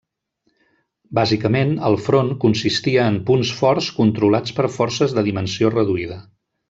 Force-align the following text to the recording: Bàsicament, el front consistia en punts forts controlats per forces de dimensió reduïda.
Bàsicament, 1.17 1.75
el 1.89 1.97
front 2.07 2.31
consistia 2.45 3.05
en 3.11 3.19
punts 3.27 3.51
forts 3.59 3.91
controlats 3.99 4.57
per 4.61 4.67
forces 4.79 5.15
de 5.19 5.25
dimensió 5.29 5.71
reduïda. 5.77 6.19